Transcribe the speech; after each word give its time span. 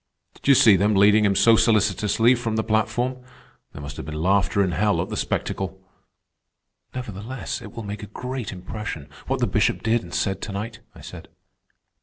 Did 0.33 0.47
you 0.47 0.55
see 0.55 0.77
them 0.77 0.95
leading 0.95 1.23
him 1.25 1.35
so 1.35 1.55
solicitously 1.55 2.33
from 2.33 2.55
the 2.55 2.63
platform? 2.63 3.23
There 3.71 3.83
must 3.83 3.97
have 3.97 4.05
been 4.07 4.15
laughter 4.19 4.63
in 4.63 4.71
hell 4.71 4.99
at 4.99 5.09
the 5.09 5.15
spectacle." 5.15 5.79
"Nevertheless, 6.95 7.61
it 7.61 7.73
will 7.73 7.83
make 7.83 8.01
a 8.01 8.07
great 8.07 8.51
impression, 8.51 9.09
what 9.27 9.41
the 9.41 9.45
Bishop 9.45 9.83
did 9.83 10.01
and 10.01 10.11
said 10.11 10.41
to 10.41 10.51
night," 10.51 10.79
I 10.95 11.01
said. 11.01 11.27